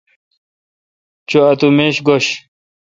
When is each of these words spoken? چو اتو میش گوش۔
چو 1.29 1.39
اتو 1.49 1.67
میش 1.77 1.95
گوش۔ 2.05 2.25